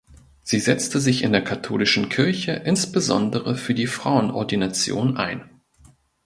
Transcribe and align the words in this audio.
Sie 0.41 0.59
setzte 0.59 0.99
sich 0.99 1.21
in 1.21 1.31
der 1.31 1.43
katholischen 1.43 2.09
Kirche 2.09 2.53
insbesondere 2.53 3.55
für 3.55 3.75
die 3.75 3.85
Frauenordination 3.85 5.15
ein. 5.17 5.47